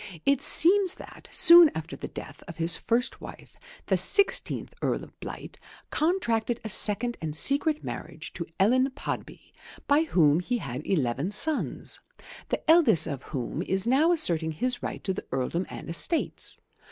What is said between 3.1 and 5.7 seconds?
wife, the sixteenth Earl of Blight